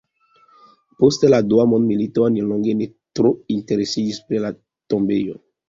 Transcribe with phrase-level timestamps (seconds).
[1.03, 2.89] Post la Dua mondmilito oni longe ne
[3.21, 5.41] tro interesiĝis pri la tombejo.